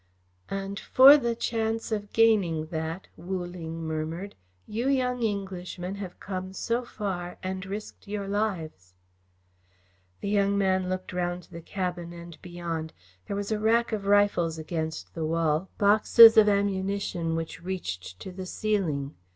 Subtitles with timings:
[0.49, 4.33] "And for the chance of gaining that," Wu Ling murmured,
[4.65, 8.95] "you young Englishmen have come so far and risked your lives."
[10.21, 12.93] The young man looked round the cabin and beyond.
[13.27, 18.31] There was a rack of rifles against the wall, boxes of ammunition which reached to
[18.31, 19.13] the ceiling.